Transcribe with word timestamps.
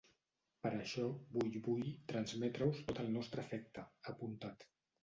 Per 0.63 0.71
això 0.77 1.03
vull 1.35 1.53
vull 1.69 1.85
transmetre-us 2.15 2.83
tot 2.89 3.05
el 3.07 3.13
nostre 3.21 3.47
afecte, 3.47 3.89
ha 4.07 4.15
apuntat. 4.19 4.73